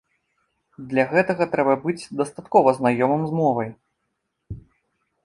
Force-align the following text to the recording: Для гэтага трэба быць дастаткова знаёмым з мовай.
Для 0.93 1.03
гэтага 1.11 1.47
трэба 1.53 1.75
быць 1.83 2.09
дастаткова 2.21 2.69
знаёмым 2.79 3.21
з 3.33 3.39
мовай. 3.41 3.69